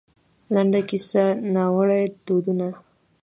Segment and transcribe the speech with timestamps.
[0.53, 2.69] لـنـډه کيـسـه :نـاوړه دودونـه